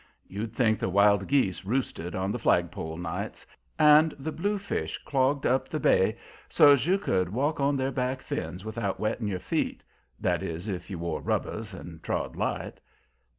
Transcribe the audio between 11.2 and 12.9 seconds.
rubbers and trod light.